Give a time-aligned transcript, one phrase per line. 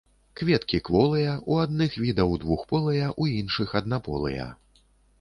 [0.39, 4.53] Кветкі кволыя, у адных відаў двухполыя, у іншых аднаполыя.